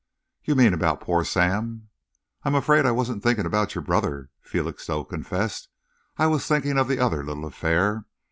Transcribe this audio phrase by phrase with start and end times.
[0.43, 1.89] "You mean about poor Sam?"
[2.41, 5.69] "I'm afraid I wasn't thinking about your brother," Felixstowe confessed.
[6.17, 8.05] "I was thinking of the other little affair.